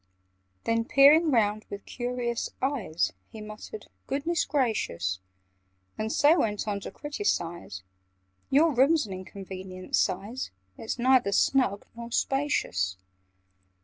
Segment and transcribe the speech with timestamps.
[0.63, 5.19] Then, peering round with curious eyes, He muttered "Goodness gracious!"
[5.95, 7.83] And so went on to criticise—
[8.49, 12.97] "Your room's an inconvenient size: It's neither snug nor spacious.